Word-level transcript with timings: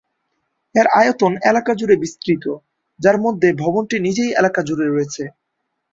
এর 0.75 0.87
আয়তন 0.93 1.33
এলাকা 1.49 1.71
জুড়ে 1.79 1.95
বিস্তৃত, 2.03 2.45
যার 2.99 3.17
মধ্যে 3.25 3.49
ভবনটি 3.61 3.95
নিজেই 3.99 4.31
এলাকা 4.33 4.59
জুড়ে 4.67 4.85
রয়েছে। 4.87 5.23